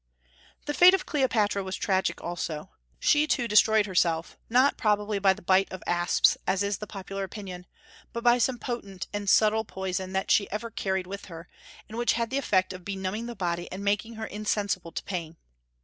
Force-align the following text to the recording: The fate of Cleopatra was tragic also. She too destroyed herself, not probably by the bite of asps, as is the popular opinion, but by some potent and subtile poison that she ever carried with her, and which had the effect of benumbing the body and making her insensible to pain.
The 0.65 0.73
fate 0.73 0.95
of 0.95 1.05
Cleopatra 1.05 1.61
was 1.63 1.75
tragic 1.75 2.19
also. 2.23 2.71
She 2.97 3.27
too 3.27 3.47
destroyed 3.47 3.85
herself, 3.85 4.35
not 4.49 4.75
probably 4.75 5.19
by 5.19 5.33
the 5.33 5.43
bite 5.43 5.71
of 5.71 5.83
asps, 5.85 6.39
as 6.47 6.63
is 6.63 6.79
the 6.79 6.87
popular 6.87 7.23
opinion, 7.23 7.67
but 8.11 8.23
by 8.23 8.39
some 8.39 8.57
potent 8.57 9.05
and 9.13 9.29
subtile 9.29 9.63
poison 9.63 10.11
that 10.13 10.31
she 10.31 10.49
ever 10.49 10.71
carried 10.71 11.05
with 11.05 11.25
her, 11.25 11.47
and 11.87 11.99
which 11.99 12.13
had 12.13 12.31
the 12.31 12.39
effect 12.39 12.73
of 12.73 12.83
benumbing 12.83 13.27
the 13.27 13.35
body 13.35 13.71
and 13.71 13.83
making 13.83 14.15
her 14.15 14.25
insensible 14.25 14.91
to 14.91 15.03
pain. 15.03 15.37